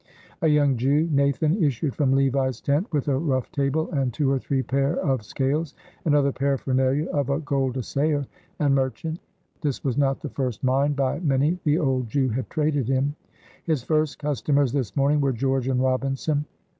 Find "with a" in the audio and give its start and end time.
2.91-3.15